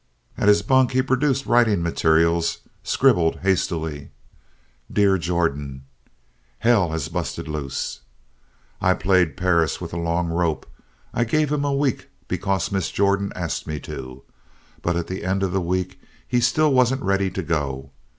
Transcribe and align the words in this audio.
At 0.35 0.47
his 0.47 0.63
bunk, 0.63 0.93
he 0.93 1.03
produced 1.03 1.45
writing 1.45 1.83
materials 1.83 2.61
scribbled 2.81 3.41
hastily. 3.41 4.09
"Dear 4.91 5.19
Jordan, 5.19 5.83
"Hell 6.57 6.89
has 6.89 7.07
busted 7.07 7.47
loose. 7.47 7.99
"I 8.81 8.95
played 8.95 9.37
Perris 9.37 9.79
with 9.79 9.93
a 9.93 9.97
long 9.99 10.29
rope. 10.29 10.65
I 11.13 11.23
gave 11.23 11.51
him 11.51 11.63
a 11.63 11.71
week 11.71 12.07
because 12.27 12.71
Miss 12.71 12.89
Jordan 12.89 13.31
asked 13.35 13.67
me 13.67 13.79
to. 13.81 14.23
But 14.81 14.95
at 14.95 15.05
the 15.05 15.23
end 15.23 15.43
of 15.43 15.51
the 15.51 15.61
week 15.61 16.01
he 16.27 16.41
still 16.41 16.73
wasn't 16.73 17.03
ready 17.03 17.29
to 17.29 17.43
go. 17.43 17.91